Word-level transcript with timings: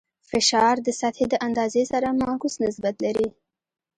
فشار 0.29 0.75
د 0.85 0.87
سطحې 0.99 1.25
د 1.29 1.33
اندازې 1.47 1.83
سره 1.91 2.17
معکوس 2.21 2.53
نسبت 2.65 2.95
لري. 3.05 3.27